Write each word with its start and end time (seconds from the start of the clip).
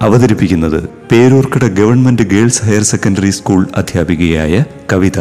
അവതരിപ്പിക്കുന്നത് 0.00 0.88
Peroorkada 1.12 1.64
government 1.66 2.22
girls 2.22 2.64
higher 2.64 2.82
secondary 2.82 3.30
school 3.30 3.66
അധ്യാപികയായ 3.74 4.64
Kavitha. 4.92 5.18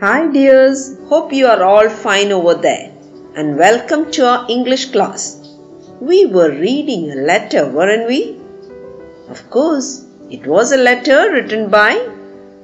Hi 0.00 0.28
dears 0.28 0.96
hope 1.08 1.34
you 1.34 1.46
are 1.46 1.62
all 1.62 1.88
fine 1.88 2.32
over 2.32 2.54
the 2.54 2.72
and 3.38 3.56
welcome 3.56 4.02
to 4.18 4.22
our 4.22 4.50
English 4.50 4.92
class 4.94 5.26
we 6.02 6.24
were 6.24 6.48
reading 6.48 7.06
a 7.08 7.14
letter 7.14 7.64
വറൻ 7.74 8.06
we 8.08 8.34
of 9.30 9.42
course 9.48 10.00
it 10.30 10.48
was 10.48 10.74
a 10.74 10.76
letter 10.76 11.32
written 11.32 11.66
by 11.66 11.94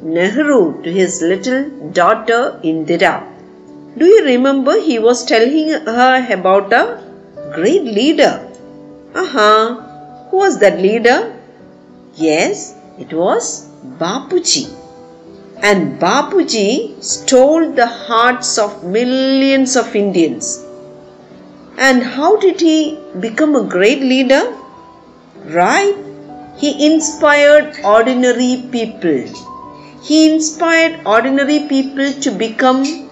Nehru 0.02 0.82
to 0.82 0.90
his 0.90 1.20
little 1.20 1.70
daughter 1.90 2.58
Indira. 2.62 3.29
Do 3.98 4.06
you 4.06 4.24
remember 4.24 4.80
he 4.80 4.98
was 5.00 5.24
telling 5.24 5.70
her 5.70 6.26
about 6.30 6.72
a 6.72 7.02
great 7.54 7.82
leader? 7.82 8.48
Aha, 9.16 10.28
who 10.30 10.36
was 10.36 10.60
that 10.60 10.78
leader? 10.78 11.36
Yes, 12.14 12.76
it 12.98 13.12
was 13.12 13.68
Bapuji. 13.98 14.72
And 15.62 15.98
Bapuji 15.98 17.02
stole 17.02 17.72
the 17.72 17.86
hearts 17.86 18.58
of 18.58 18.84
millions 18.84 19.74
of 19.76 19.96
Indians. 19.96 20.64
And 21.76 22.02
how 22.02 22.36
did 22.36 22.60
he 22.60 22.96
become 23.18 23.56
a 23.56 23.64
great 23.64 24.00
leader? 24.00 24.56
Right? 25.46 25.96
He 26.58 26.86
inspired 26.86 27.76
ordinary 27.84 28.64
people. 28.70 29.24
He 30.04 30.32
inspired 30.32 31.00
ordinary 31.04 31.60
people 31.66 32.12
to 32.12 32.30
become 32.30 33.09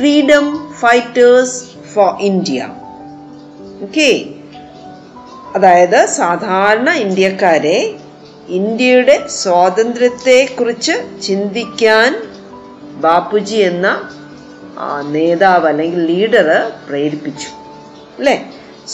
freedom 0.00 0.44
fighters 0.74 1.50
for 1.86 2.08
India. 2.22 2.66
Okay. 3.86 4.14
അതായത് 5.54 6.00
സാധാരണ 6.16 6.88
ഇന്ത്യക്കാരെ 7.04 7.78
ഇന്ത്യയുടെ 8.48 9.16
സ്വാതന്ത്ര്യത്തെക്കുറിച്ച് 9.36 10.94
ചിന്തിക്കാൻ 11.22 12.10
ബാപ്പുജി 13.02 13.58
എന്ന 13.70 13.88
നേതാവ് 15.10 15.66
അല്ലെങ്കിൽ 15.68 16.02
leader 16.06 16.48
പ്രേരിപ്പിച്ചു 16.86 17.48
അല്ലേ 18.18 18.36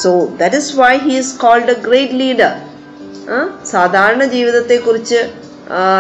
so 0.01 0.13
that 0.41 0.57
is 0.57 0.73
why 0.77 0.93
he 1.05 1.13
is 1.17 1.35
called 1.39 1.75
a 1.75 1.79
great 1.89 2.19
leader 2.21 2.55
സാധാരണ 3.71 4.25
ജീവിതത്തെക്കുറിച്ച് 4.29 5.21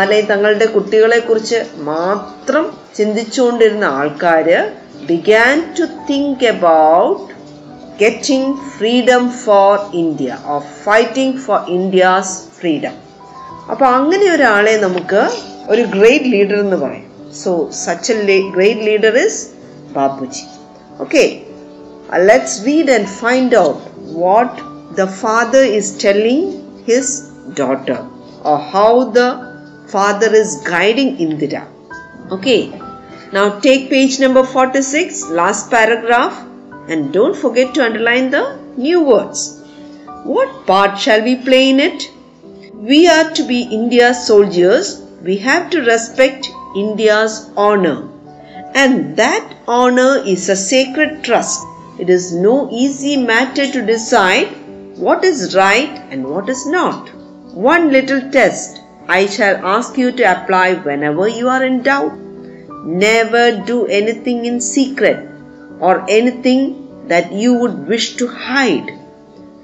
അല്ലെങ്കിൽ 0.00 0.28
തങ്ങളുടെ 0.32 0.66
കുട്ടികളെക്കുറിച്ച് 0.74 1.60
മാത്രം 1.84 2.66
ചിന്തിച്ചുകൊണ്ടിരുന്ന 2.96 3.86
ആൾക്കാർ 4.00 4.48
began 5.08 5.74
to 5.78 5.84
think 6.10 6.44
about 6.46 7.24
getting 7.98 8.56
freedom 8.78 9.30
for 9.44 9.78
India 9.94 10.38
or 10.46 10.60
fighting 10.84 11.38
for 11.38 11.60
India's 11.68 12.42
freedom 12.58 12.94
അപ്പോൾ 13.70 13.86
അങ്ങനെ 13.86 14.30
ഒരാളെ 14.30 14.76
നമുക്ക് 14.76 15.22
ഒരു 15.68 15.82
ഗ്രേറ്റ് 15.82 16.32
ലീഡർ 16.32 16.60
എന്ന് 16.60 16.76
പറയും. 16.76 17.02
So 17.34 17.70
such 17.84 18.12
a 18.12 18.38
great 18.50 18.80
leader 18.80 19.16
is 19.18 19.40
Bapuji 19.92 20.44
okay 21.00 21.24
let's 22.20 22.66
read 22.66 22.90
and 22.90 23.06
find 23.06 23.56
out 23.56 23.82
what 24.18 24.56
the 25.00 25.04
father 25.04 25.64
is 25.78 26.04
telling 26.04 26.50
his 26.86 27.22
daughter 27.60 27.98
or 28.44 28.58
how 28.72 29.02
the 29.12 29.22
father 29.90 30.36
is 30.36 30.56
guiding 30.70 31.16
Indira 31.18 31.56
okay 32.32 32.56
Now 33.32 33.58
take 33.60 33.90
page 33.90 34.20
number 34.20 34.44
46, 34.44 35.30
last 35.30 35.70
paragraph, 35.70 36.46
and 36.88 37.12
don't 37.12 37.36
forget 37.36 37.74
to 37.74 37.84
underline 37.84 38.30
the 38.30 38.58
new 38.76 39.02
words. 39.02 39.62
What 40.22 40.66
part 40.66 40.98
shall 40.98 41.22
we 41.22 41.36
play 41.36 41.70
in 41.70 41.80
it? 41.80 42.10
We 42.72 43.08
are 43.08 43.30
to 43.30 43.42
be 43.42 43.62
India's 43.62 44.26
soldiers. 44.26 45.02
We 45.22 45.38
have 45.38 45.70
to 45.70 45.82
respect 45.82 46.48
India's 46.76 47.50
honor. 47.56 48.08
And 48.74 49.16
that 49.16 49.56
honor 49.66 50.22
is 50.24 50.48
a 50.48 50.56
sacred 50.56 51.24
trust. 51.24 51.64
It 51.98 52.10
is 52.10 52.32
no 52.32 52.68
easy 52.70 53.16
matter 53.16 53.70
to 53.72 53.86
decide 53.86 54.48
what 54.98 55.24
is 55.24 55.56
right 55.56 55.98
and 56.10 56.28
what 56.28 56.48
is 56.48 56.66
not. 56.66 57.08
One 57.54 57.90
little 57.90 58.30
test 58.30 58.80
I 59.08 59.26
shall 59.26 59.56
ask 59.64 59.96
you 59.96 60.12
to 60.12 60.22
apply 60.22 60.74
whenever 60.74 61.26
you 61.26 61.48
are 61.48 61.64
in 61.64 61.82
doubt. 61.82 62.25
Never 62.86 63.64
do 63.64 63.86
anything 63.86 64.44
in 64.46 64.60
secret 64.60 65.28
or 65.80 66.08
anything 66.08 67.08
that 67.08 67.32
you 67.32 67.54
would 67.54 67.88
wish 67.88 68.14
to 68.16 68.28
hide. 68.28 68.92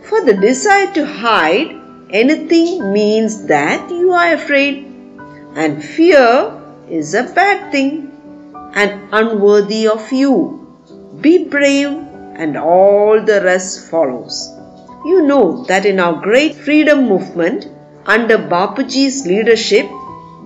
For 0.08 0.24
the 0.24 0.34
desire 0.34 0.92
to 0.94 1.06
hide 1.06 1.76
anything 2.10 2.92
means 2.92 3.46
that 3.46 3.88
you 3.90 4.10
are 4.12 4.32
afraid, 4.34 4.86
and 5.54 5.84
fear 5.84 6.60
is 6.90 7.14
a 7.14 7.22
bad 7.22 7.70
thing 7.70 8.10
and 8.74 9.08
unworthy 9.12 9.86
of 9.86 10.10
you. 10.10 10.34
Be 11.20 11.44
brave, 11.44 11.92
and 12.34 12.56
all 12.56 13.22
the 13.22 13.40
rest 13.42 13.88
follows. 13.88 14.50
You 15.04 15.22
know 15.22 15.64
that 15.64 15.86
in 15.86 16.00
our 16.00 16.20
great 16.20 16.56
freedom 16.56 17.08
movement, 17.08 17.68
under 18.04 18.36
Bapuji's 18.36 19.26
leadership, 19.26 19.86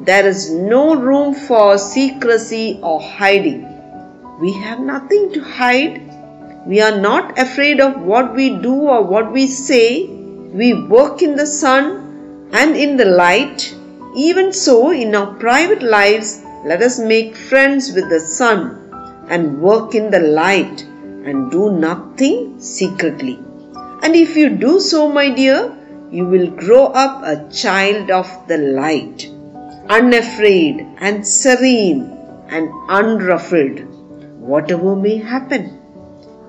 there 0.06 0.26
is 0.26 0.50
no 0.50 0.94
room 0.94 1.34
for 1.34 1.78
secrecy 1.78 2.78
or 2.82 3.00
hiding. 3.02 3.60
We 4.40 4.52
have 4.52 4.78
nothing 4.78 5.32
to 5.32 5.42
hide. 5.42 6.00
We 6.66 6.80
are 6.80 6.98
not 7.00 7.38
afraid 7.38 7.80
of 7.80 8.00
what 8.00 8.34
we 8.34 8.50
do 8.50 8.74
or 8.74 9.02
what 9.02 9.32
we 9.32 9.46
say. 9.46 10.06
We 10.06 10.74
work 10.74 11.22
in 11.22 11.34
the 11.34 11.46
sun 11.46 12.50
and 12.52 12.76
in 12.76 12.96
the 12.96 13.04
light. 13.04 13.74
Even 14.14 14.52
so, 14.52 14.92
in 14.92 15.14
our 15.14 15.34
private 15.34 15.82
lives, 15.82 16.42
let 16.64 16.82
us 16.82 16.98
make 16.98 17.36
friends 17.36 17.92
with 17.92 18.08
the 18.08 18.20
sun 18.20 19.26
and 19.28 19.60
work 19.60 19.94
in 19.94 20.10
the 20.10 20.20
light 20.20 20.82
and 20.82 21.50
do 21.50 21.72
nothing 21.72 22.60
secretly. 22.60 23.38
And 24.02 24.14
if 24.14 24.36
you 24.36 24.50
do 24.50 24.78
so, 24.78 25.08
my 25.08 25.30
dear, 25.30 25.76
you 26.10 26.26
will 26.26 26.50
grow 26.50 26.86
up 26.86 27.22
a 27.24 27.50
child 27.52 28.10
of 28.10 28.28
the 28.46 28.58
light, 28.58 29.28
unafraid 29.88 30.86
and 30.98 31.26
serene 31.26 32.02
and 32.48 32.68
unruffled, 32.88 33.80
whatever 34.38 34.96
may 34.96 35.16
happen. 35.16 35.78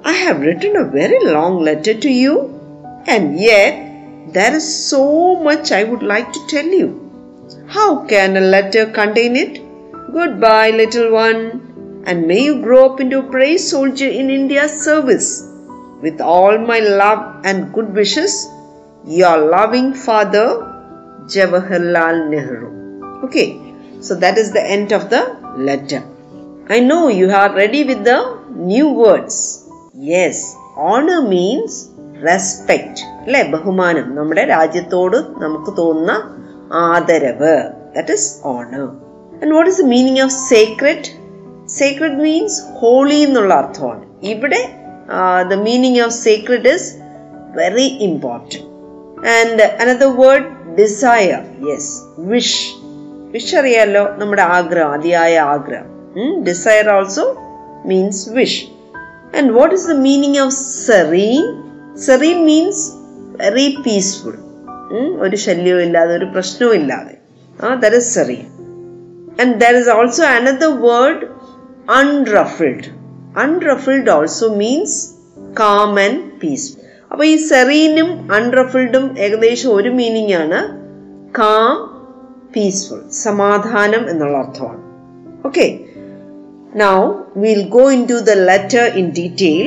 I 0.03 0.13
have 0.13 0.41
written 0.41 0.75
a 0.75 0.85
very 0.85 1.19
long 1.25 1.59
letter 1.61 1.93
to 1.93 2.09
you, 2.09 3.03
and 3.05 3.39
yet 3.39 4.33
there 4.33 4.55
is 4.55 4.89
so 4.89 5.35
much 5.35 5.71
I 5.71 5.83
would 5.83 6.03
like 6.03 6.31
to 6.33 6.47
tell 6.47 6.65
you. 6.65 7.03
How 7.67 8.05
can 8.05 8.37
a 8.37 8.41
letter 8.41 8.85
contain 8.87 9.35
it? 9.35 9.61
Goodbye, 10.11 10.71
little 10.71 11.11
one, 11.11 12.03
and 12.05 12.27
may 12.27 12.43
you 12.43 12.61
grow 12.61 12.93
up 12.93 12.99
into 12.99 13.19
a 13.19 13.29
brave 13.35 13.59
soldier 13.59 14.07
in 14.07 14.29
India's 14.29 14.81
service. 14.81 15.43
With 16.01 16.21
all 16.21 16.57
my 16.57 16.79
love 16.79 17.41
and 17.43 17.73
good 17.73 17.93
wishes, 17.93 18.47
your 19.05 19.37
loving 19.49 19.93
father, 19.93 20.47
Jawaharlal 21.27 22.29
Nehru. 22.29 22.86
Okay, 23.25 23.45
so 24.05 24.15
that 24.23 24.35
is 24.41 24.49
the 24.57 24.63
end 24.75 24.89
of 24.97 25.03
the 25.13 25.21
letter. 25.67 26.01
I 26.75 26.79
know 26.87 27.03
you 27.19 27.27
are 27.39 27.49
ready 27.61 27.81
with 27.89 28.01
the 28.09 28.19
new 28.71 28.87
words. 29.03 29.37
Yes, 30.13 30.35
honor 30.89 31.21
means 31.35 31.73
respect 32.27 33.01
അല്ലെ? 33.23 33.41
ബഹുമാനം. 33.53 34.05
നമ്മുടെ 34.17 34.43
രാജ്യത്തോട് 34.53 35.17
നമുക്ക് 35.43 35.71
തോന്നുന്ന 35.79 36.13
ആദരവ്. 36.85 37.55
That 37.97 38.13
is 38.17 38.29
honour 38.53 38.85
and 39.41 39.51
what 39.55 39.69
is 39.71 39.79
the 39.83 39.87
meaning 39.95 40.21
of 40.27 40.35
sacred 40.53 41.11
sacred 41.81 42.17
means 42.27 42.57
holy 42.79 43.19
എന്നുള്ള 43.27 43.53
അർത്ഥമാണ്. 43.61 44.03
ഇവിടെ 44.33 44.61
the 45.51 45.57
meaning 45.67 46.01
of 46.07 46.15
sacred 46.27 46.73
is 46.77 46.89
very 47.59 47.87
important 48.09 48.63
and 49.37 49.63
another 49.83 50.11
word 50.23 50.49
desire 50.81 51.39
yes 51.69 51.91
wish 52.33 52.59
wish 53.37 53.55
അറിയാലോ 53.55 54.03
നമ്മുടെ 54.17 54.41
ആഗ്രഹം 54.41 54.91
അതിയായ 54.91 55.39
ആഗ്രഹം. 55.39 55.87
Desire 56.43 56.89
also 56.89 57.25
means 57.85 58.29
wish 58.29 58.65
and 59.37 59.51
what 59.51 59.75
is 59.75 59.87
the 59.87 59.91
meaning 59.91 60.37
of 60.37 60.53
serene 60.87 61.43
serene 61.97 62.45
means 62.45 62.91
very 63.41 63.77
peaceful 63.85 64.37
ഒരു 65.19 65.35
ശല്യവും 65.35 65.81
ഇല്ലാതെ 65.81 66.15
ഒരു 66.15 66.25
പ്രശ്നവും 66.25 66.73
ഇല്ലാതെ. 66.73 67.17
ആ 67.65 67.73
there 67.73 67.95
is 67.95 68.15
serene 68.15 68.45
and 69.41 69.61
there 69.61 69.75
is 69.77 69.89
also 69.89 70.23
another 70.23 70.81
word 70.81 71.27
unruffled 71.91 72.89
unruffled 73.39 74.09
also 74.09 74.47
means 74.47 75.11
calm 75.59 75.99
and 75.99 76.23
peace 76.43 76.77
അപ്പോൾ 77.11 77.25
ഈ 77.25 77.35
സെറീനും 77.35 78.33
അൺറഫിൾഡും 78.33 79.19
ഏകദേശം 79.19 79.75
ഒരു 79.75 79.89
മീനിങ് 79.89 80.33
ആണ്. 80.33 80.61
കാം 81.39 81.96
പീസ്ഫുൾ 82.54 83.00
സമാധാനം 83.24 84.04
എന്നുള്ള 84.14 84.36
അർത്ഥമാണ് 84.44 84.82
okay 85.48 85.66
Now 86.74 87.26
we'll 87.34 87.68
go 87.68 87.88
into 87.88 88.22
the 88.22 88.34
letter 88.34 88.86
in 88.86 89.12
detail. 89.12 89.66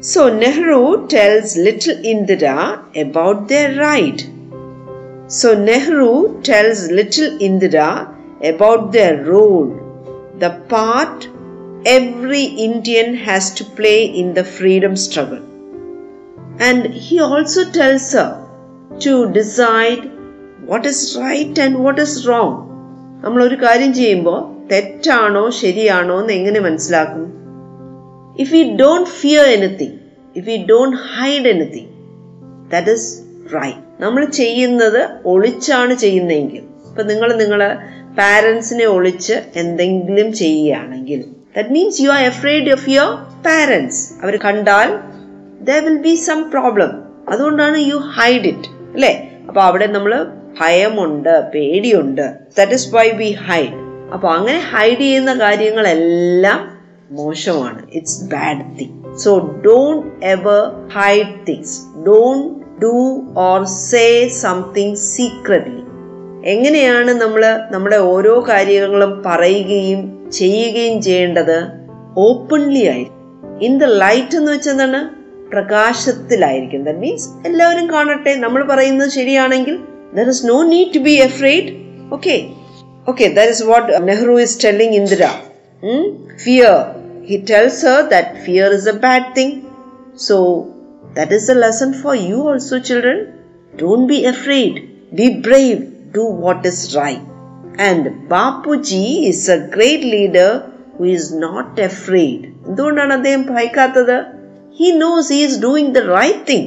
So 0.00 0.32
Nehru 0.32 1.08
tells 1.08 1.56
little 1.56 1.96
Indira 1.96 2.58
about 2.96 3.48
their 3.48 3.74
ride. 3.76 4.22
So 5.26 5.58
Nehru 5.58 6.40
tells 6.42 6.90
little 6.90 7.36
Indira 7.38 8.14
about 8.44 8.92
their 8.92 9.24
role, 9.24 9.68
the 10.38 10.50
part 10.68 11.28
every 11.84 12.44
Indian 12.44 13.16
has 13.16 13.52
to 13.54 13.64
play 13.64 14.04
in 14.04 14.32
the 14.34 14.44
freedom 14.44 14.94
struggle. 14.94 15.44
And 16.60 16.86
he 16.86 17.18
also 17.18 17.68
tells 17.70 18.12
her 18.12 18.48
to 19.00 19.32
decide 19.32 20.04
what 20.67 20.85
is 20.85 20.99
right 21.17 21.61
and 21.61 21.77
what 21.77 22.01
is 22.01 22.27
wrong 22.27 22.55
ഒരു 23.41 23.55
കാര്യം 23.55 23.93
ചെയ്യുമ്പോൾ 23.93 24.39
തെറ്റാണോ 24.67 25.49
ശരിയാണോ 25.59 26.19
എന്ന് 26.19 26.33
എങ്ങനെ 26.33 26.59
മനസ്സിലാക്കും? 26.59 27.25
If 28.35 28.53
you 28.55 28.63
don't 28.75 29.09
fear 29.19 29.45
anything 29.47 29.97
if 30.35 30.49
you 30.49 30.65
don't 30.69 30.97
hide 31.13 31.47
anything 31.47 31.89
that 32.69 32.91
is 32.91 33.07
right 33.53 33.81
നമ്മൾ 33.99 34.25
ചെയ്യുന്നത് 34.31 35.01
ഒളിച്ചാണ് 35.25 35.93
ചെയ്യുന്നതെങ്കിൽ 35.95 36.63
ഇപ്പൊ 36.89 37.03
നിങ്ങൾ 37.03 37.33
നിങ്ങളെ 37.37 37.69
പാരൻസിനെ 38.17 38.85
ഒളിച്ച് 38.85 39.33
എന്തെങ്കിലും 39.55 40.33
ചെയ്യുകയാണെങ്കിൽ 40.33 41.19
that 41.55 41.69
means 41.69 42.01
you 42.01 42.09
are 42.09 42.23
afraid 42.23 42.73
of 42.73 42.89
your 42.89 43.11
parents 43.45 44.13
അവർ 44.23 44.37
കണ്ടാൽ 44.37 44.89
there 45.61 45.79
will 45.85 45.97
be 45.97 46.15
some 46.27 46.43
problem 46.49 46.91
അതുകൊണ്ടാണ് 47.29 47.77
യു 47.91 47.97
ഹൈഡ് 48.15 48.47
ഇറ്റ് 48.47 48.69
അല്ലേ? 48.93 49.13
അപ്പോൾ 49.49 49.61
അവിടെ 49.61 49.85
നമ്മൾ 49.87 50.13
ഭയമുണ്ട് 50.61 51.51
പേടിയുണ്ട്. 51.55 52.33
That 52.57 52.71
is 52.71 52.95
why 52.95 53.09
we 53.09 53.31
hide 53.31 53.83
അപ്പൊ 54.13 54.29
അങ്ങനെ 54.29 54.59
ഹൈഡ് 54.59 54.97
ചെയ്യുന്ന 54.97 55.33
കാര്യങ്ങളെല്ലാം 55.33 56.77
മോശമാണ്. 57.11 57.81
It's 57.93 58.23
bad 58.23 58.79
thing 58.79 59.17
so 59.17 59.61
don't 59.65 60.25
ever 60.25 60.89
hide 60.89 61.47
things 61.47 61.79
don't 62.07 62.63
do 62.81 63.23
or 63.37 63.63
say 63.63 64.27
something 64.27 64.95
secretly 64.95 65.83
എങ്ങനെയാണ് 66.45 67.11
നമ്മൾ 67.11 67.59
നമ്മുടെ 67.71 67.95
ഓരോ 67.95 68.45
കാര്യങ്ങളും 68.49 69.23
പറയുകയും 69.25 70.31
ചെയ്യുകയും 70.31 71.01
ചെയ്യേണ്ടത്? 71.01 71.67
ഓപ്പൺലി 72.17 72.87
ആയിരിക്കും. 72.87 73.61
ഇൻ 73.61 73.77
ദ 73.77 73.83
ലൈറ്റ് 73.83 74.37
എന്ന് 74.37 74.51
വെച്ചാൽ 74.51 74.71
എന്താണ്? 74.71 75.09
പ്രകാശത്തിലായിരിക്കും. 75.51 76.83
ദാറ്റ് 76.83 76.99
മീൻസ് 76.99 77.29
എല്ലാവരും 77.45 77.91
കാണട്ടെ. 77.91 78.35
നമ്മൾ 78.35 78.63
പറയുന്നത് 78.63 79.09
ശരിയാണെങ്കിൽ 79.09 79.79
there 80.16 80.28
is 80.28 80.44
no 80.46 80.58
need 80.72 80.90
to 80.94 81.02
B 81.08 81.14
afraid 81.22 81.70
okay 82.12 82.36
okay 83.08 83.26
that 83.36 83.54
is 83.56 83.64
what 83.64 83.88
Nehru 84.06 84.34
is 84.40 84.56
telling 84.64 84.96
Indira 85.00 85.26
fear 86.44 86.74
he 87.28 87.38
tells 87.50 87.80
Har 87.86 88.00
that 88.14 88.40
fear 88.44 88.68
is 88.78 88.88
A 88.88 88.96
bad 89.06 89.28
thing 89.36 89.54
so 90.26 90.36
that 91.16 91.34
is 91.34 91.50
A 91.50 91.58
lesson 91.58 91.92
for 92.02 92.14
you 92.30 92.38
also 92.50 92.78
children 92.88 93.20
don't 93.74 94.06
be 94.08 94.18
afraid 94.32 94.80
be 95.12 95.28
brave 95.46 95.78
do 96.16 96.24
what 96.38 96.64
is 96.68 96.84
right 96.96 97.24
and 97.82 98.08
Bapuji 98.28 99.04
is 99.28 99.46
A 99.50 99.58
great 99.76 100.08
leader 100.12 100.50
who 100.98 101.06
is 101.08 101.28
not 101.42 101.80
afraid 101.82 102.44
എന്തുകൊണ്ടാണ് 102.68 103.12
അദ്ദേഹം 103.12 103.42
ഭയക്കാത്തത് 103.52 104.16
he 104.80 104.88
knows 104.98 105.28
he 105.32 105.40
is 105.44 105.58
doing 105.62 105.92
the 105.94 106.02
right 106.12 106.44
thing 106.48 106.66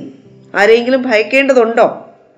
ആരെങ്കിലും 0.54 1.02
ഭയക്കേണ്ടതുണ്ടോ 1.02 1.88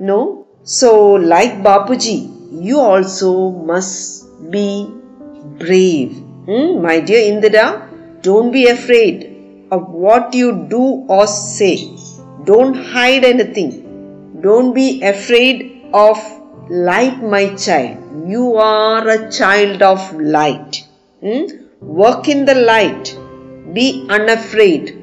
no 0.01 0.17
so, 0.62 1.12
like 1.14 1.62
Bapuji, 1.62 2.62
you 2.62 2.80
also 2.80 3.50
must 3.50 4.50
be 4.50 4.90
brave. 5.58 6.16
Hmm? 6.46 6.82
My 6.82 7.00
dear 7.00 7.32
Indira, 7.32 8.22
don't 8.22 8.52
be 8.52 8.68
afraid 8.68 9.66
of 9.70 9.88
what 9.88 10.34
you 10.34 10.66
do 10.68 11.06
or 11.08 11.26
say. 11.26 11.76
Don't 12.44 12.74
hide 12.74 13.24
anything. 13.24 14.40
Don't 14.40 14.74
be 14.74 15.02
afraid 15.02 15.86
of 15.92 16.18
light, 16.70 17.22
my 17.22 17.54
child. 17.54 18.28
You 18.28 18.56
are 18.56 19.08
a 19.08 19.30
child 19.30 19.82
of 19.82 20.12
light. 20.20 20.84
Hmm? 21.22 21.44
Work 21.80 22.28
in 22.28 22.44
the 22.44 22.54
light. 22.54 23.16
Be 23.72 24.06
unafraid. 24.08 25.02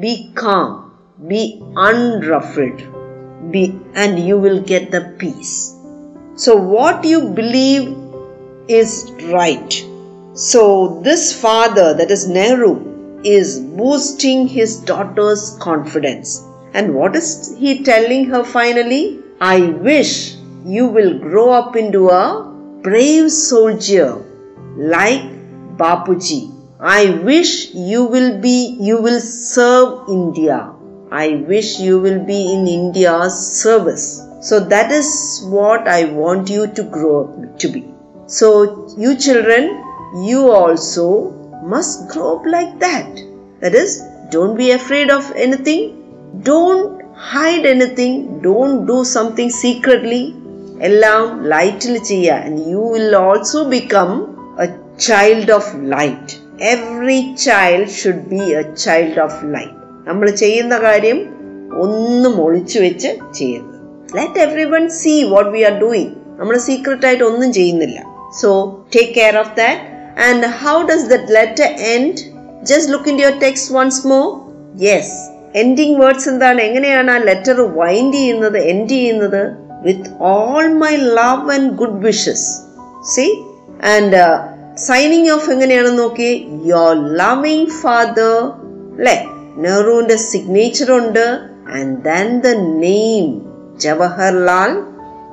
Be 0.00 0.32
calm. 0.34 0.92
Be 1.28 1.60
unruffled. 1.76 2.93
Be, 3.54 3.64
and 3.94 4.18
you 4.28 4.38
will 4.38 4.60
get 4.60 4.90
the 4.90 5.02
peace. 5.18 5.74
So, 6.36 6.56
what 6.56 7.04
you 7.04 7.20
believe 7.40 7.96
is 8.68 9.12
right. 9.32 9.72
So, 10.34 11.00
this 11.02 11.40
father, 11.40 11.94
that 11.94 12.10
is 12.10 12.26
Nehru, 12.28 13.22
is 13.24 13.60
boosting 13.60 14.48
his 14.48 14.76
daughter's 14.80 15.56
confidence. 15.60 16.42
And 16.72 16.94
what 16.94 17.14
is 17.14 17.56
he 17.56 17.84
telling 17.84 18.26
her 18.26 18.42
finally? 18.44 19.20
I 19.40 19.60
wish 19.60 20.34
you 20.64 20.86
will 20.88 21.18
grow 21.20 21.50
up 21.52 21.76
into 21.76 22.08
a 22.08 22.52
brave 22.82 23.30
soldier 23.30 24.16
like 24.76 25.22
Bapuji. 25.76 26.52
I 26.80 27.10
wish 27.10 27.72
you 27.72 28.04
will 28.04 28.40
be, 28.40 28.76
you 28.80 29.00
will 29.00 29.20
serve 29.20 30.08
India. 30.08 30.73
I 31.11 31.27
wish 31.51 31.79
you 31.79 31.99
will 31.99 32.23
be 32.25 32.39
in 32.53 32.67
India's 32.67 33.35
service. 33.61 34.07
So 34.41 34.59
that 34.73 34.91
is 34.91 35.09
what 35.47 35.87
I 35.87 36.05
want 36.05 36.49
you 36.49 36.67
to 36.67 36.83
grow 36.83 37.15
up 37.23 37.59
to 37.59 37.67
be. 37.67 37.81
So, 38.27 38.47
you 38.97 39.15
children, 39.15 39.63
you 40.29 40.51
also 40.51 41.05
must 41.65 42.09
grow 42.09 42.37
up 42.37 42.45
like 42.45 42.79
that. 42.79 43.09
That 43.61 43.75
is, 43.75 44.03
don't 44.29 44.55
be 44.55 44.71
afraid 44.71 45.09
of 45.09 45.31
anything, 45.35 45.81
don't 46.43 47.01
hide 47.15 47.65
anything, 47.65 48.41
don't 48.41 48.85
do 48.85 48.99
something 49.15 49.49
secretly. 49.63 50.23
എല്ലാം 50.87 51.23
ലൈറ്റിൽ 51.53 51.95
ചെയ്യുക 52.09 52.35
and 52.47 52.61
you 52.71 52.83
will 52.93 53.15
also 53.23 53.61
become 53.73 54.11
A 54.65 54.67
child 55.07 55.51
of 55.57 55.71
light 55.93 56.35
every 56.73 57.19
child 57.47 57.91
should 57.97 58.23
be 58.33 58.43
A 58.59 58.63
child 58.85 59.19
of 59.25 59.39
light 59.55 59.75
നമ്മൾ 60.08 60.30
ചെയ്യുന്ന 60.30 60.78
കാര്യം 60.78 61.18
ഒന്നും 61.82 62.42
ഒളിച്ചു 62.44 62.78
വെച്ച് 62.78 63.10
ചെയ്യരുത്. 63.34 63.76
Let 64.16 64.40
everyone 64.64 64.88
see 64.88 65.22
what 65.22 65.50
we 65.50 65.62
are 65.62 65.74
doing 65.78 66.12
നമ്മൾ 66.40 66.58
സീക്രട്ട് 66.58 67.06
ആയിട്ട് 67.06 67.24
ഒന്നും 67.24 67.52
ചെയ്യുന്നില്ല. 67.52 67.98
So 68.40 68.50
take 68.94 69.14
care 69.14 69.36
of 69.38 69.56
that 69.56 69.80
and 70.28 70.46
how 70.62 70.82
does 70.82 71.06
that 71.06 71.34
letter 71.34 71.68
end 71.92 72.14
just 72.62 72.92
look 72.92 73.08
in 73.08 73.20
your 73.20 73.38
text 73.38 73.74
once 73.74 74.06
more 74.06 74.24
yes 74.82 75.14
ending 75.56 75.96
words 76.00 76.28
എന്താണ്? 76.28 76.60
എങ്ങനെയാണ് 76.60 77.10
ആ 77.10 77.18
ലെറ്റർ 77.18 77.60
വൈൻഡ് 77.60 78.14
ചെയ്യുന്നത് 78.14 78.58
end 78.58 78.88
ചെയ്യുന്നത്? 78.88 79.42
With 79.82 80.10
all 80.20 80.66
my 80.84 80.96
love 80.96 81.52
and 81.56 81.70
good 81.70 82.00
wishes 82.06 82.48
see 83.14 83.26
and 83.94 84.22
signing 84.88 85.30
off 85.30 85.50
എങ്ങനെയാണെന്ന് 85.50 86.02
നോക്കി 86.02 86.30
your 86.64 87.16
loving 87.16 87.66
father 87.82 88.34
അല്ലെ 88.98 89.16
നെഹ്റുവിന്റെ 89.56 90.16
signature 90.16 90.92
ഉണ്ട്. 90.92 91.40
And 91.72 92.04
then 92.04 92.40
the 92.40 92.46
name 92.58 93.42
Jawaharlal 93.76 94.82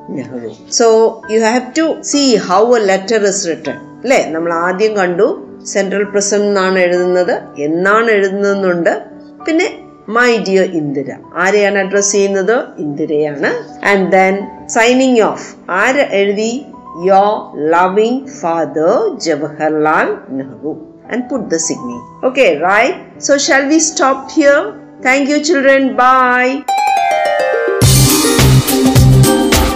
Nehru 0.10 0.50
so 0.70 1.22
you 1.32 1.40
have 1.40 1.62
to 1.78 1.96
see 2.02 2.36
how 2.36 2.76
a 2.76 2.80
letter 2.80 3.26
is 3.26 3.48
written 3.48 3.78
അല്ലേ? 4.04 4.30
നമ്മൾ 4.30 4.54
ആദ്യം 4.54 4.96
കണ്ടു 4.96 5.48
central 5.66 6.04
present 6.04 6.46
എന്നാണ് 6.46 6.80
എഴുതുന്നത് 6.80 7.42
എന്നാണ് 7.58 8.12
എഴുതുന്നുണ്ട് 8.12 9.02
പിന്നെ 9.48 9.84
മൈ 10.08 10.38
ഡിയർ 10.38 10.64
ഇന്ദിര 10.64 11.12
ആരെയാണ് 11.36 11.80
അഡ്രസ് 11.80 12.12
ചെയ്യുന്നത്? 12.12 12.64
ഇന്ദിരയാണ് 12.78 13.50
ആൻഡ് 13.86 14.12
ദെൻ 14.12 14.48
സൈനിങ് 14.68 15.22
ഓഫ് 15.22 15.56
ആര് 15.70 16.08
എഴുതി? 16.12 16.66
Your 17.06 17.54
loving 17.56 18.28
father 18.28 19.18
Jawaharlal 19.18 20.18
Nehru 20.30 20.91
and 21.12 21.30
put 21.30 21.50
the 21.50 21.60
signy. 21.60 22.00
Okay, 22.24 22.50
right? 22.60 22.96
So, 23.20 23.38
shall 23.38 23.68
we 23.68 23.80
stop 23.82 24.32
here? 24.32 24.62
Thank 25.02 25.30
you, 25.30 25.40
children. 25.44 25.82
Bye. 25.96 26.54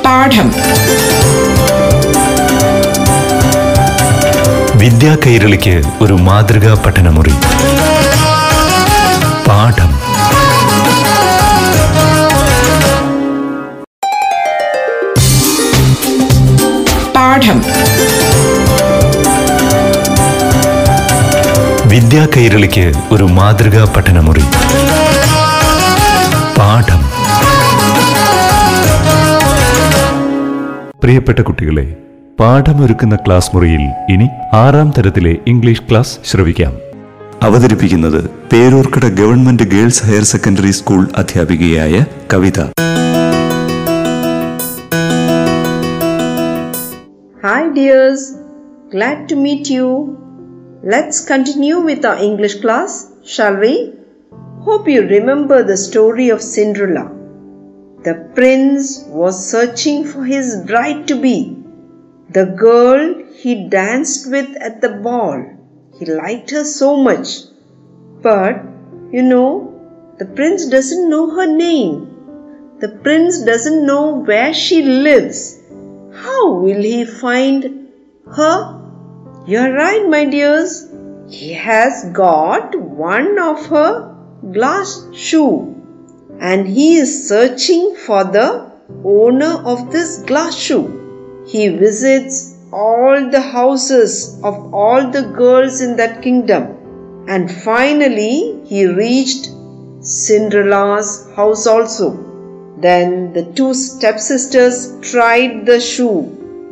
പാഠം 0.06 0.48
വിദ്യാ 4.82 5.14
കൈരളിക്ക് 5.24 5.74
ഒരു 6.04 6.16
മാതൃകാ 6.28 6.74
പഠനമുറി 6.84 7.36
പാഠം 9.48 9.85
വിദ്യാ 21.96 22.28
കൈരളിക്ക് 22.38 22.94
ഒരു 23.12 23.24
മാതൃകാ 23.24 23.94
പഠനമുറി. 23.98 24.42
പാഠം. 26.58 27.02
പ്രിയപ്പെട്ട 31.00 31.40
കുട്ടികളെ 31.40 31.96
പാഠമൊരുക്കുന്ന 32.40 33.16
ക്ലാസ് 33.16 33.52
മുറിയിൽ 33.54 34.12
ഇനി 34.12 34.30
ആറാം 34.54 34.94
തരത്തിലെ 34.98 35.38
ഇംഗ്ലീഷ് 35.48 35.82
ക്ലാസ് 35.90 36.18
ശ്രവിക്കാം. 36.26 36.74
അവതരിപ്പിക്കുന്നത് 37.42 38.30
Peroorkada 38.52 39.06
government 39.06 39.64
girls 39.64 40.06
higher 40.06 40.24
secondary 40.24 40.72
school 40.72 41.08
അധ്യാപികയായ 41.16 42.06
Kavitha. 42.34 42.64
Hi 47.44 47.70
dears 47.70 48.36
glad 48.94 49.30
to 49.32 49.36
meet 49.36 49.72
you. 49.72 50.25
Let's 50.88 51.26
continue 51.26 51.80
with 51.80 52.06
our 52.06 52.18
English 52.18 52.62
class, 52.62 53.12
shall 53.24 53.56
we? 53.56 53.94
Hope 54.60 54.88
you 54.88 55.02
remember 55.02 55.64
the 55.64 55.78
story 55.78 56.30
of 56.30 56.44
Cinderella. 56.44 57.12
The 58.04 58.30
prince 58.36 59.04
was 59.08 59.50
searching 59.50 60.04
for 60.04 60.24
his 60.24 60.58
bride 60.68 61.08
to 61.08 61.20
be, 61.20 61.58
the 62.30 62.46
girl 62.46 63.24
he 63.34 63.68
danced 63.68 64.30
with 64.30 64.56
at 64.62 64.80
the 64.82 64.90
ball. 64.90 65.44
He 65.98 66.06
liked 66.06 66.52
her 66.52 66.64
so 66.64 66.96
much. 66.98 67.30
But, 68.22 68.62
you 69.12 69.24
know, 69.24 69.74
the 70.20 70.28
prince 70.28 70.68
doesn't 70.68 71.10
know 71.10 71.32
her 71.32 71.48
name. 71.48 72.78
The 72.80 72.90
prince 72.90 73.42
doesn't 73.44 73.88
know 73.88 74.24
where 74.24 74.54
she 74.54 74.84
lives. 74.84 75.60
How 76.14 76.54
will 76.54 76.84
he 76.84 77.06
find 77.06 77.90
her? 78.36 78.85
You're 79.48 79.74
right, 79.74 80.10
my 80.10 80.26
dears. 80.26 80.88
He 81.30 81.54
has 81.54 82.06
got 82.14 82.76
one 82.76 83.38
of 83.38 83.68
her 83.68 84.16
glass 84.52 85.06
shoe 85.14 85.76
and 86.40 86.68
he 86.68 86.96
is 86.96 87.28
searching 87.30 87.96
for 87.96 88.24
the 88.24 88.72
owner 89.04 89.62
of 89.64 89.92
this 89.92 90.24
glass 90.24 90.56
shoe. 90.58 91.44
He 91.48 91.68
visits 91.68 92.58
all 92.74 93.30
the 93.30 93.42
houses 93.42 94.42
of 94.44 94.74
all 94.74 95.12
the 95.12 95.22
girls 95.22 95.80
in 95.80 95.96
that 95.98 96.24
kingdom 96.24 97.26
and 97.28 97.52
finally 97.52 98.60
he 98.66 98.88
reached 98.88 99.52
Cinderella's 100.00 101.30
house 101.36 101.68
also. 101.68 102.18
Then 102.80 103.32
the 103.34 103.46
two 103.54 103.76
stepsisters 103.76 105.00
tried 105.02 105.68
the 105.68 105.80
shoe, 105.80 106.24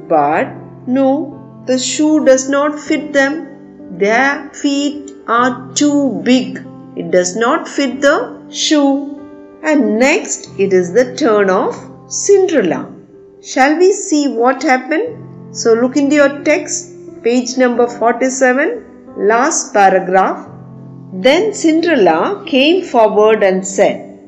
but 0.10 0.48
no, 0.88 1.43
the 1.66 1.80
shoe 1.80 2.26
does 2.26 2.50
not 2.50 2.80
fit 2.80 3.14
them. 3.14 3.98
Their 3.98 4.50
feet 4.50 5.12
are 5.28 5.72
too 5.74 6.22
big. 6.24 6.58
It 6.96 7.12
does 7.12 7.36
not 7.36 7.68
fit 7.68 8.02
the 8.02 8.48
shoe. 8.52 9.20
And 9.64 9.98
next, 9.98 10.50
it 10.60 10.74
is 10.74 10.92
the 10.94 11.16
turn 11.16 11.50
of 11.50 11.74
Cinderella. 12.08 12.94
Shall 13.42 13.78
we 13.78 13.94
see 13.94 14.28
what 14.28 14.62
happened? 14.62 15.56
So 15.56 15.74
look 15.74 15.96
into 15.96 16.16
your 16.16 16.44
text, 16.44 16.92
page 17.24 17.58
number 17.58 17.88
47, 17.88 19.26
last 19.28 19.74
paragraph. 19.74 20.50
Then 21.14 21.54
Cinderella 21.54 22.44
came 22.46 22.84
forward 22.84 23.44
and 23.44 23.66
said, 23.66 24.20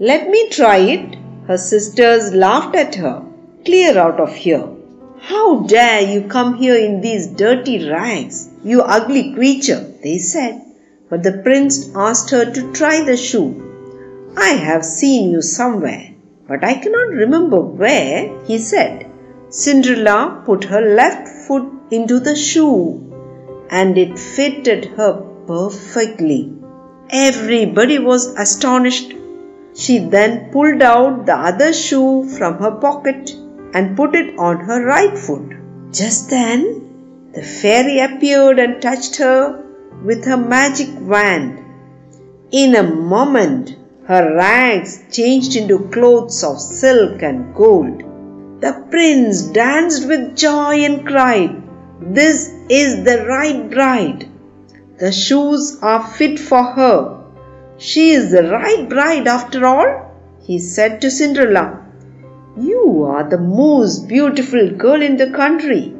Let 0.00 0.28
me 0.28 0.48
try 0.48 0.78
it. 0.78 1.16
Her 1.46 1.58
sisters 1.58 2.32
laughed 2.32 2.74
at 2.74 2.94
her. 2.96 3.24
Clear 3.64 3.98
out 3.98 4.18
of 4.18 4.34
here. 4.34 4.79
How 5.22 5.60
dare 5.60 6.00
you 6.00 6.22
come 6.22 6.54
here 6.54 6.76
in 6.76 7.02
these 7.02 7.26
dirty 7.26 7.88
rags, 7.90 8.48
you 8.64 8.80
ugly 8.80 9.34
creature, 9.34 9.92
they 10.02 10.16
said. 10.16 10.62
But 11.10 11.22
the 11.22 11.42
prince 11.44 11.90
asked 11.94 12.30
her 12.30 12.50
to 12.50 12.72
try 12.72 13.04
the 13.04 13.18
shoe. 13.18 14.32
I 14.36 14.50
have 14.50 14.84
seen 14.84 15.30
you 15.30 15.42
somewhere, 15.42 16.14
but 16.48 16.64
I 16.64 16.74
cannot 16.74 17.10
remember 17.10 17.60
where, 17.60 18.44
he 18.46 18.58
said. 18.58 19.10
Cinderella 19.50 20.42
put 20.46 20.64
her 20.64 20.94
left 20.94 21.28
foot 21.28 21.70
into 21.90 22.18
the 22.18 22.34
shoe, 22.34 23.66
and 23.70 23.98
it 23.98 24.18
fitted 24.18 24.86
her 24.96 25.14
perfectly. 25.46 26.50
Everybody 27.10 27.98
was 27.98 28.26
astonished. 28.36 29.12
She 29.74 29.98
then 29.98 30.50
pulled 30.50 30.80
out 30.80 31.26
the 31.26 31.36
other 31.36 31.72
shoe 31.74 32.28
from 32.38 32.58
her 32.58 32.70
pocket 32.70 33.36
and 33.74 33.96
put 33.96 34.14
it 34.14 34.38
on 34.38 34.60
her 34.60 34.84
right 34.84 35.16
foot. 35.18 35.52
Just 35.92 36.30
then, 36.30 37.30
the 37.34 37.42
fairy 37.42 38.00
appeared 38.00 38.58
and 38.58 38.82
touched 38.82 39.16
her 39.16 39.64
with 40.04 40.24
her 40.24 40.36
magic 40.36 40.88
wand. 41.00 41.64
In 42.50 42.74
a 42.74 42.82
moment, 42.82 43.76
her 44.06 44.34
rags 44.34 45.02
changed 45.12 45.54
into 45.54 45.88
clothes 45.90 46.42
of 46.42 46.60
silk 46.60 47.22
and 47.22 47.54
gold. 47.54 48.02
The 48.60 48.84
prince 48.90 49.42
danced 49.42 50.08
with 50.08 50.36
joy 50.36 50.84
and 50.84 51.06
cried, 51.06 51.62
This 52.00 52.52
is 52.68 53.04
the 53.04 53.24
right 53.26 53.70
bride. 53.70 54.28
The 54.98 55.12
shoes 55.12 55.78
are 55.80 56.06
fit 56.06 56.38
for 56.38 56.62
her. 56.62 57.24
She 57.78 58.10
is 58.10 58.32
the 58.32 58.50
right 58.50 58.88
bride 58.88 59.26
after 59.26 59.64
all, 59.64 60.12
he 60.42 60.58
said 60.58 61.00
to 61.00 61.10
Cinderella. 61.10 61.86
You 62.58 63.04
are 63.04 63.28
the 63.28 63.38
most 63.38 64.08
beautiful 64.08 64.70
girl 64.70 65.00
in 65.00 65.16
the 65.16 65.30
country. 65.30 65.94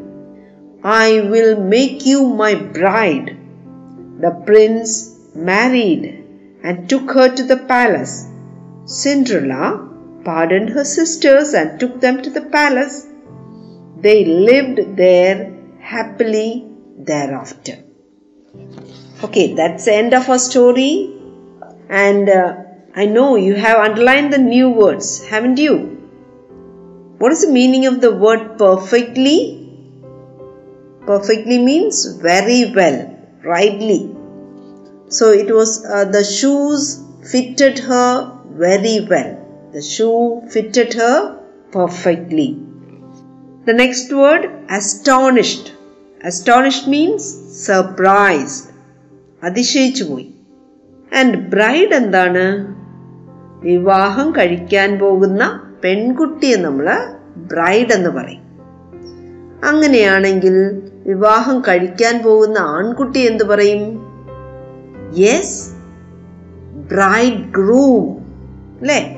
I 0.82 1.20
will 1.20 1.60
make 1.62 2.04
you 2.04 2.26
my 2.26 2.56
bride. 2.56 3.36
The 4.18 4.32
prince 4.44 5.16
married 5.34 6.24
and 6.64 6.88
took 6.88 7.12
her 7.12 7.34
to 7.34 7.44
the 7.44 7.56
palace. 7.56 8.26
Cinderella 8.84 9.88
pardoned 10.24 10.70
her 10.70 10.84
sisters 10.84 11.54
and 11.54 11.78
took 11.78 12.00
them 12.00 12.20
to 12.22 12.30
the 12.30 12.42
palace. 12.42 13.06
They 13.98 14.24
lived 14.24 14.96
there 14.96 15.52
happily 15.80 16.66
thereafter. 16.98 17.84
Okay, 19.22 19.54
that's 19.54 19.84
the 19.84 19.94
end 19.94 20.14
of 20.14 20.28
our 20.28 20.38
story. 20.38 21.16
And 21.88 22.28
uh, 22.28 22.56
I 22.96 23.06
know 23.06 23.36
you 23.36 23.54
have 23.54 23.78
underlined 23.78 24.32
the 24.32 24.38
new 24.38 24.70
words, 24.70 25.24
haven't 25.28 25.58
you? 25.58 25.99
What 27.19 27.31
is 27.31 27.41
the 27.41 27.51
meaning 27.51 27.85
of 27.85 28.01
the 28.01 28.11
word 28.13 28.57
perfectly? 28.57 29.37
Perfectly 31.05 31.57
means 31.59 31.97
very 32.29 32.73
well, 32.75 32.97
rightly. 33.43 34.01
So 35.09 35.31
it 35.31 35.49
was 35.53 35.85
uh, 35.85 36.05
the 36.05 36.23
shoes 36.23 37.01
fitted 37.31 37.79
her 37.79 38.09
very 38.57 39.07
well. 39.09 39.31
The 39.73 39.81
shoe 39.81 40.41
fitted 40.49 40.93
her 40.93 41.17
perfectly. 41.71 42.49
The 43.65 43.73
next 43.73 44.11
word 44.13 44.43
astonished. 44.69 45.73
Astonished 46.23 46.87
means 46.87 47.23
surprised. 47.65 48.63
അതിശയിച്ചു 49.43 50.03
പോയി 50.03 50.27
and 51.19 51.35
bride 51.53 51.93
എന്താണ് 51.93 52.43
വിവാഹം 53.65 54.27
കഴിക്കാൻ 54.31 54.89
പോകുന്ന 54.99 55.43
പെൺകുട്ടിയെ 55.84 56.56
നമ്മൾ 56.56 57.06
bride 57.36 57.92
എന്ന് 57.92 58.10
പറയും. 58.10 58.50
അങ്ങനെയാണെങ്കിൽ 59.64 60.82
വിവാഹം 61.06 61.60
കഴിക്കാൻ 61.60 62.22
പോകുന്ന 62.22 62.58
ആൺകുട്ടി 62.58 63.18
എന്ത് 63.18 63.44
പറയും? 63.44 64.00
യെസ് 65.18 65.70
ബ്രൈഡ് 66.92 67.52
ഗ്രൂം 67.52 68.18
അല്ലേ? 68.80 69.16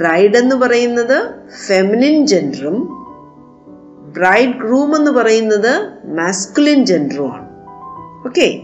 ബ്രൈഡ് 0.00 0.36
എന്ന് 0.36 0.56
പറയുന്നത് 0.56 1.30
ഫെമിനിൻ 1.68 2.26
ജെൻഡറും 2.26 3.04
ബ്രൈഡ് 4.16 4.54
ഗ്രൂം 4.54 4.96
എന്ന് 4.96 5.10
പറയുന്നത് 5.10 5.88
മാസ്കുലിൻ 6.04 6.86
ജെൻഡറും 6.86 7.32
ആണ്. 7.32 7.48
Okay 8.26 8.60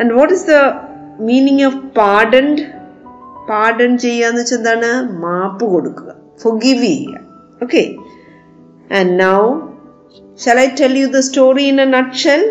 and 0.00 0.14
what 0.14 0.34
is 0.34 0.46
the 0.46 0.50
meaning 1.20 1.62
of 1.62 1.76
pardoned 1.76 2.62
pardon 3.48 3.98
ചെയ്യുക 3.98 4.26
എന്ന് 4.26 4.40
വെച്ചാൽ 4.40 4.56
എന്താണ്? 4.56 5.20
മാപ്പ് 5.20 5.64
കൊടുക്കുക. 5.64 6.19
forgiving. 6.40 7.16
Okay. 7.62 7.98
And 8.88 9.16
now, 9.16 9.76
shall 10.36 10.58
I 10.58 10.74
tell 10.74 10.90
you 10.90 11.08
the 11.08 11.22
story 11.22 11.68
in 11.68 11.78
a 11.78 11.86
nutshell? 11.86 12.44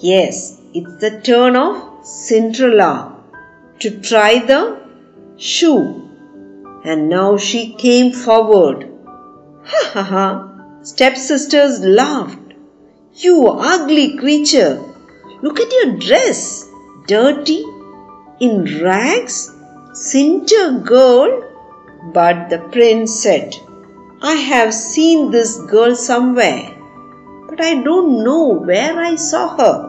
Yes, 0.00 0.60
it's 0.74 0.96
the 1.00 1.20
turn 1.20 1.56
of 1.56 2.06
Cinderella 2.06 3.16
to 3.80 4.00
try 4.00 4.38
the 4.44 4.80
shoe. 5.36 6.08
And 6.84 7.08
now 7.08 7.36
she 7.36 7.74
came 7.74 8.12
forward. 8.12 8.88
Ha 9.64 9.90
ha 9.92 10.02
ha! 10.02 10.80
Stepsisters 10.82 11.80
laughed. 11.80 12.54
You 13.14 13.48
ugly 13.48 14.16
creature! 14.16 14.82
Look 15.42 15.60
at 15.60 15.72
your 15.72 15.96
dress! 15.96 16.66
Dirty! 17.06 17.64
In 18.40 18.82
rags! 18.82 19.54
Cinder 19.92 20.80
girl! 20.80 21.49
But 22.02 22.48
the 22.48 22.58
prince 22.58 23.14
said, 23.22 23.56
I 24.22 24.34
have 24.34 24.74
seen 24.74 25.30
this 25.30 25.58
girl 25.60 25.94
somewhere, 25.94 26.76
but 27.48 27.60
I 27.60 27.82
don't 27.82 28.24
know 28.24 28.48
where 28.48 28.98
I 28.98 29.14
saw 29.16 29.56
her. 29.56 29.86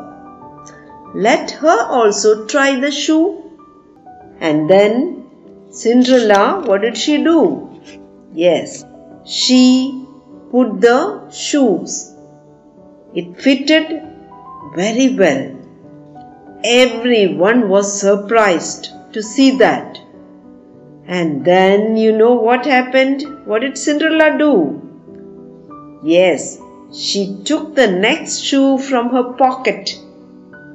let 1.13 1.51
her 1.51 1.87
also 1.87 2.45
try 2.45 2.79
the 2.79 2.91
shoe. 2.91 3.43
And 4.39 4.69
then 4.69 5.25
Cinderella, 5.69 6.63
what 6.65 6.81
did 6.81 6.97
she 6.97 7.17
do? 7.23 7.81
Yes, 8.33 8.85
she 9.25 10.05
put 10.51 10.81
the 10.81 11.29
shoes. 11.31 12.13
It 13.13 13.41
fitted 13.41 14.01
very 14.75 15.15
well. 15.15 15.57
Everyone 16.63 17.69
was 17.69 17.99
surprised 17.99 18.89
to 19.13 19.21
see 19.21 19.57
that. 19.57 19.99
And 21.07 21.43
then 21.43 21.97
you 21.97 22.11
know 22.15 22.33
what 22.33 22.65
happened? 22.65 23.45
What 23.45 23.61
did 23.61 23.77
Cinderella 23.77 24.37
do? 24.37 25.99
Yes, 26.03 26.59
she 26.93 27.41
took 27.43 27.75
the 27.75 27.87
next 27.87 28.39
shoe 28.39 28.77
from 28.77 29.09
her 29.09 29.33
pocket. 29.33 29.97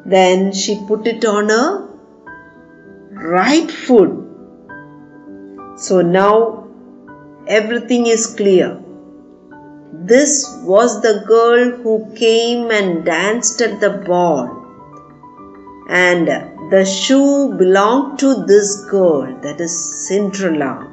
Then 0.05 0.53
she 0.53 0.81
put 0.87 1.07
it 1.07 1.25
on 1.25 1.49
her 1.49 1.89
right 3.11 3.71
foot. 3.71 4.25
So 5.77 6.01
now 6.01 6.69
everything 7.47 8.07
is 8.07 8.27
clear. 8.27 8.81
This 9.93 10.59
was 10.63 11.03
the 11.03 11.25
girl 11.27 11.77
who 11.83 12.15
came 12.15 12.71
and 12.71 13.05
danced 13.05 13.61
at 13.61 13.81
the 13.81 13.91
ball. 13.91 14.65
And 15.89 16.29
the 16.71 16.85
shoe 16.85 17.55
belonged 17.57 18.19
to 18.19 18.45
this 18.47 18.85
girl, 18.87 19.39
that 19.43 19.61
is 19.61 20.07
Cinderella. 20.07 20.93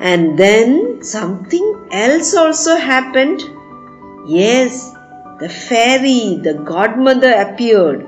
And 0.00 0.38
then 0.38 1.02
something 1.02 1.88
else 1.90 2.34
also 2.34 2.76
happened. 2.76 3.42
Yes, 4.26 4.92
the 5.40 5.48
fairy, 5.48 6.38
the 6.42 6.54
godmother 6.54 7.32
appeared. 7.32 8.06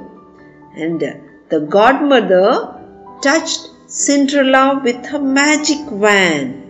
And 0.77 1.01
the 1.49 1.61
godmother 1.61 2.81
touched 3.23 3.69
Cinderella 3.87 4.81
with 4.83 5.05
her 5.07 5.19
magic 5.19 5.91
wand. 5.91 6.63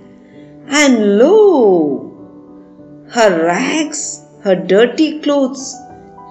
And 0.69 1.19
lo! 1.19 2.07
Her 3.11 3.45
rags, 3.45 4.25
her 4.43 4.55
dirty 4.55 5.21
clothes 5.21 5.77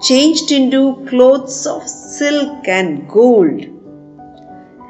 changed 0.00 0.50
into 0.50 1.04
clothes 1.08 1.66
of 1.66 1.88
silk 1.88 2.66
and 2.66 3.08
gold. 3.08 3.64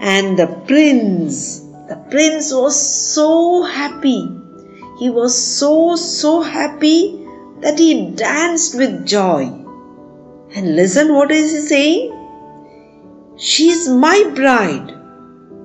And 0.00 0.38
the 0.38 0.46
prince, 0.66 1.60
the 1.88 2.02
prince 2.10 2.52
was 2.52 2.76
so 3.14 3.62
happy. 3.62 4.28
He 4.98 5.10
was 5.10 5.36
so, 5.36 5.96
so 5.96 6.40
happy 6.40 7.26
that 7.60 7.78
he 7.78 8.10
danced 8.10 8.76
with 8.76 9.06
joy. 9.06 9.44
And 10.54 10.76
listen, 10.76 11.14
what 11.14 11.30
is 11.30 11.52
he 11.52 11.58
saying? 11.58 13.36
She 13.36 13.70
is 13.70 13.88
my 13.88 14.30
bride. 14.34 14.94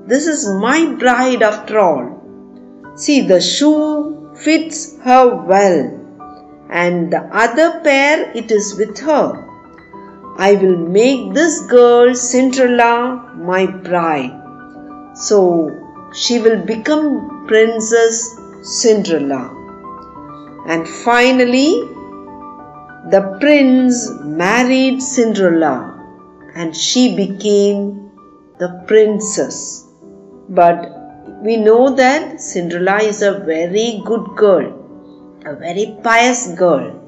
This 0.08 0.28
is 0.28 0.48
my 0.48 0.94
bride 0.96 1.42
after 1.42 1.80
all. 1.80 2.94
See, 2.96 3.22
the 3.22 3.42
shoe 3.42 4.32
fits 4.36 4.98
her 5.00 5.36
well 5.36 6.05
and 6.70 7.12
the 7.12 7.22
other 7.32 7.80
pair 7.82 8.32
it 8.36 8.52
is 8.52 8.76
with 8.76 8.98
her. 9.00 9.46
I 10.38 10.56
will 10.56 10.78
make 10.78 11.34
this 11.34 11.62
girl 11.68 12.14
Cinderella 12.14 13.34
my 13.38 13.66
bride. 13.66 14.34
So 15.16 15.70
she 16.14 16.40
will 16.40 16.66
become 16.66 17.46
Princess 17.48 18.38
Cinderella. 18.64 19.52
And 20.68 20.88
finally, 20.88 21.82
the 23.12 23.38
prince 23.40 24.10
married 24.24 25.02
Cinderella 25.02 25.92
and 26.56 26.76
she 26.76 27.16
became 27.16 28.12
the 28.58 28.84
princess. 28.88 29.88
But 30.50 30.90
we 31.44 31.58
know 31.58 31.96
that 31.96 32.42
Cinderella 32.42 32.98
is 33.04 33.22
a 33.22 33.40
very 33.40 34.02
good 34.06 34.36
girl 34.36 34.85
a 35.46 35.56
very 35.56 35.98
pious 36.04 36.48
girl. 36.56 37.02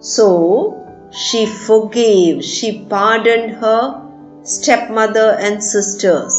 So 0.00 1.08
she 1.12 1.46
forgave, 1.46 2.44
she 2.44 2.84
pardoned 2.84 3.52
her 3.56 4.06
stepmother 4.42 5.36
and 5.38 5.62
sisters, 5.62 6.34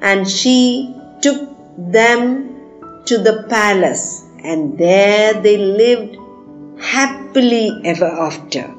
and 0.00 0.28
she 0.28 0.94
took 1.22 1.48
them 1.78 2.60
to 3.06 3.18
the 3.18 3.46
palace, 3.48 4.24
and 4.42 4.76
there 4.76 5.40
they 5.40 5.56
lived 5.56 6.16
happily 6.80 7.80
ever 7.84 8.06
after. 8.06 8.74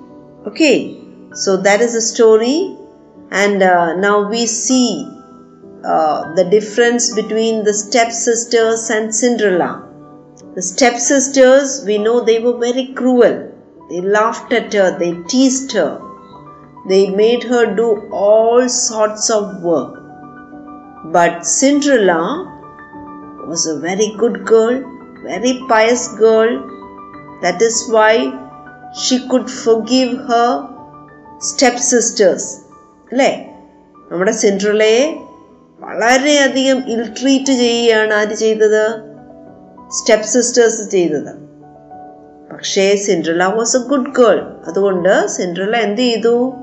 Okay, 0.46 1.00
so 1.34 1.58
that 1.58 1.82
is 1.82 1.94
the 1.94 2.02
story, 2.02 2.78
and 3.32 3.64
uh, 3.64 3.96
now 3.96 4.30
we 4.30 4.46
see 4.46 5.08
uh, 5.84 6.34
the 6.36 6.46
difference 6.46 7.16
between 7.16 7.64
the 7.64 7.74
stepsisters 7.74 8.90
and 8.90 9.16
Cinderella. 9.16 9.95
The 10.55 10.63
stepsisters, 10.63 11.85
we 11.87 11.99
know 11.99 12.21
they 12.21 12.39
were 12.39 12.59
very 12.59 12.87
cruel. 12.99 13.53
They 13.89 14.01
laughed 14.01 14.53
at 14.53 14.73
her, 14.73 14.99
they 14.99 15.13
teased 15.25 15.73
her, 15.73 16.01
they 16.89 17.11
made 17.11 17.43
her 17.43 17.75
do 17.75 17.89
all 18.13 18.69
sorts 18.69 19.31
of 19.31 19.63
work. 19.63 19.95
But 21.17 21.45
Cinderella 21.45 22.23
was 23.47 23.67
a 23.67 23.81
very 23.81 24.15
good 24.19 24.45
girl, 24.45 24.77
very 25.25 25.55
pious 25.69 26.09
girl. 26.25 26.51
That 27.43 27.61
is 27.61 27.89
why 27.91 28.15
she 29.03 29.17
could 29.29 29.49
forgive 29.51 30.11
her 30.33 30.49
stepsisters. 31.51 32.45
അല്ലേ 33.13 33.31
നമ്മുടെ 34.11 34.33
സിൻഡ്രലയെ 34.41 35.05
വളരെയധികം 35.87 36.79
ഇൽട്രീറ്റ് 36.95 37.53
ചെയ്യുകയാണ് 37.61 38.13
ആര് 38.21 38.35
ചെയ്തത് 38.43 38.83
step 39.90 40.26
sisters 40.26 40.90
ചെയ്തത്. 40.90 41.46
പക്ഷേ 42.54 42.96
Cinderella 42.96 43.44
was 43.44 43.78
a 43.78 43.80
good 43.80 44.16
girl 44.16 44.54
അതുകൊണ്ട് 44.68 45.28
Cinderella 45.28 45.76
എന്ത് 45.76 46.02
ചെയ്തു? 46.02 46.54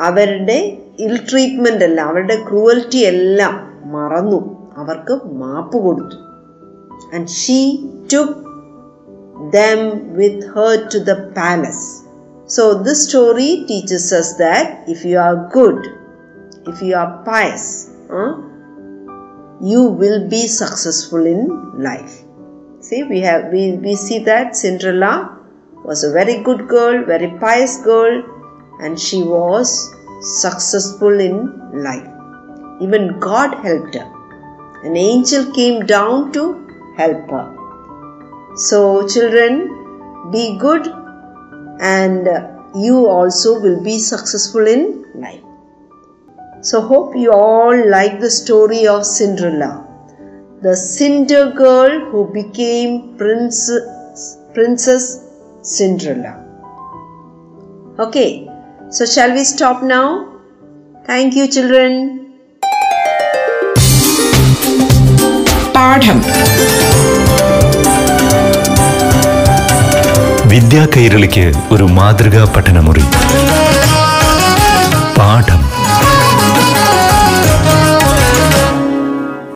അവരുടെ 0.00 0.78
ഇൽ 0.98 1.20
ട്രീറ്റ്മെന്റ് 1.30 1.84
എല്ലാം 1.84 2.08
അവരുടെ 2.08 2.36
ക്രൂവൽറ്റി 2.50 2.96
എല്ലാം 2.96 3.82
മറന്നു. 3.84 4.70
അവർക്ക് 4.76 5.20
മാപ്പ് 5.26 5.78
കൊടുത്തു. 5.78 6.16
And 7.14 7.28
she 7.28 7.76
to 8.12 8.16
them 9.50 10.08
with 10.14 10.46
her 10.54 10.88
to 10.94 10.98
the 10.98 11.12
palace 11.12 12.02
so 12.50 12.72
this 12.72 13.04
story 13.04 13.66
teaches 13.70 14.38
that 14.38 14.90
if 14.90 15.06
you 15.06 15.18
are 15.18 15.34
good 15.34 15.84
if 16.68 16.84
you 16.84 16.96
are 16.96 17.06
pious 17.06 17.86
you 19.72 19.82
will 20.00 20.28
be 20.28 20.46
successful 20.46 21.26
in 21.26 21.40
life. 21.82 22.14
See, 22.80 23.02
we 23.02 23.20
have 23.20 23.50
we, 23.52 23.72
we 23.84 23.94
see 23.96 24.18
that 24.24 24.56
Cinderella 24.56 25.38
was 25.84 26.04
a 26.04 26.12
very 26.12 26.42
good 26.42 26.66
girl, 26.68 27.04
very 27.04 27.30
pious 27.38 27.78
girl, 27.78 28.22
and 28.80 29.00
she 29.00 29.22
was 29.22 29.94
successful 30.20 31.20
in 31.28 31.36
life. 31.82 32.08
Even 32.82 33.18
God 33.20 33.54
helped 33.64 33.94
her. 33.94 34.10
An 34.84 34.96
angel 34.96 35.50
came 35.52 35.86
down 35.86 36.32
to 36.32 36.44
help 36.96 37.30
her. 37.30 37.46
So, 38.56 39.08
children, 39.08 40.30
be 40.30 40.58
good 40.58 40.86
and 41.80 42.28
you 42.74 43.06
also 43.06 43.58
will 43.60 43.82
be 43.82 43.98
successful 43.98 44.66
in 44.66 45.04
life. 45.14 45.42
So, 46.63 46.81
hope 46.81 47.15
you 47.15 47.31
all 47.31 47.89
like 47.89 48.19
the 48.19 48.29
story 48.29 48.85
of 48.87 49.05
Cinderella, 49.05 49.71
the 50.61 50.75
Cinder 50.75 51.51
girl 51.51 51.93
who 52.09 52.21
became 52.33 53.17
Princess, 53.17 54.37
Princess 54.53 55.05
Cinderella. 55.61 56.33
Okay, 57.99 58.49
so 58.89 59.05
shall 59.05 59.33
we 59.33 59.43
stop 59.43 59.83
now? 59.83 60.07
Thank 61.05 61.35
you, 61.35 61.47
children. 61.47 61.93
പാഠം 65.75 66.17
വിദ്യാ 70.51 70.83
കൈരളിക്ക് 70.93 71.45
ഒരു 71.73 71.85
മാതൃകാ 71.97 72.43
പഠനമുറി 72.55 73.05
പാഠം 75.17 75.61